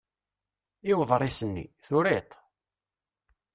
I 0.89 0.91
uḍris-nni? 1.01 1.65
Turiḍ-t? 1.85 2.31